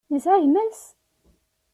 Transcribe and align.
Yesεa 0.11 0.43
gma-s? 0.43 0.81